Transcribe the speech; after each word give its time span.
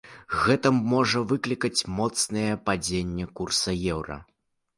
Гэта 0.43 0.69
можа 0.93 1.21
выклікаць 1.31 1.85
моцнае 1.99 2.47
падзенне 2.71 3.29
курса 3.37 3.77
еўра. 3.93 4.21